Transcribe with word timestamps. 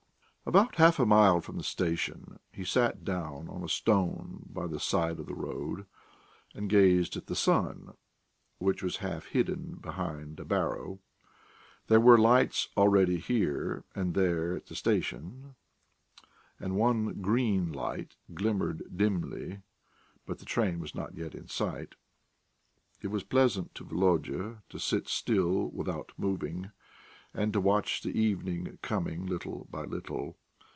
About 0.43 0.75
half 0.77 0.99
a 0.99 1.05
mile 1.05 1.39
from 1.39 1.57
the 1.57 1.63
station, 1.63 2.39
he 2.51 2.65
sat 2.65 3.05
down 3.05 3.47
on 3.47 3.63
a 3.63 3.69
stone 3.69 4.47
by 4.49 4.65
the 4.67 4.79
side 4.81 5.19
of 5.19 5.27
the 5.27 5.35
road, 5.35 5.85
and 6.55 6.67
gazed 6.67 7.15
at 7.15 7.27
the 7.27 7.35
sun, 7.35 7.93
which 8.57 8.81
was 8.81 8.97
half 8.97 9.27
hidden 9.27 9.75
behind 9.79 10.39
a 10.39 10.43
barrow. 10.43 10.99
There 11.87 12.01
were 12.01 12.17
lights 12.17 12.69
already 12.75 13.17
here 13.17 13.85
and 13.95 14.13
there 14.15 14.55
at 14.55 14.65
the 14.65 14.75
station, 14.75 15.55
and 16.59 16.75
one 16.75 17.21
green 17.21 17.71
light 17.71 18.15
glimmered 18.33 18.97
dimly, 18.97 19.61
but 20.25 20.39
the 20.39 20.45
train 20.45 20.79
was 20.79 20.95
not 20.95 21.15
yet 21.15 21.35
in 21.35 21.47
sight. 21.47 21.93
It 22.99 23.07
was 23.07 23.23
pleasant 23.23 23.75
to 23.75 23.83
Volodya 23.85 24.63
to 24.69 24.79
sit 24.79 25.07
still 25.07 25.69
without 25.69 26.11
moving, 26.17 26.71
and 27.33 27.53
to 27.53 27.61
watch 27.61 28.01
the 28.03 28.19
evening 28.19 28.77
coming 28.81 29.25
little 29.25 29.65
by 29.71 29.85
little. 29.85 30.35